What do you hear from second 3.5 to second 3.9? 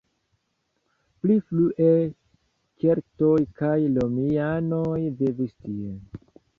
kaj